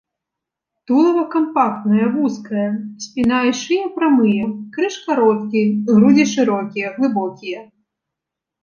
Тулава 0.91 1.25
кампактнае, 1.35 2.07
вузкае, 2.15 2.65
спіна 3.07 3.39
і 3.51 3.53
шыя 3.61 3.85
прамыя, 3.99 4.51
крыж 4.79 4.95
кароткі, 5.07 5.61
грудзі 5.95 6.25
шырокія, 6.37 6.87
глыбокія. 6.99 7.59